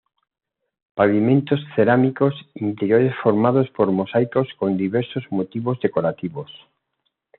Pavimentos 0.95 1.59
cerámicos 1.75 2.33
interiores 2.55 3.13
formados 3.21 3.69
por 3.69 3.91
mosaicos 3.91 4.47
con 4.57 4.75
diversos 4.75 5.25
motivos 5.29 5.79
decorativos. 5.79 6.51